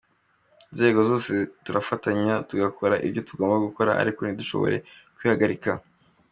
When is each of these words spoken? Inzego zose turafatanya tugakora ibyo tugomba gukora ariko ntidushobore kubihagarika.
Inzego 0.71 0.99
zose 1.09 1.31
turafatanya 1.65 2.33
tugakora 2.49 2.95
ibyo 3.07 3.21
tugomba 3.27 3.55
gukora 3.65 3.91
ariko 4.01 4.19
ntidushobore 4.21 4.77
kubihagarika. 5.13 5.71